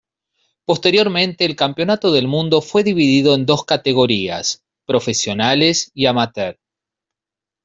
[0.65, 6.57] Posteriormente el campeonato del mundo fue dividido en dos categorías: profesionales y amateur.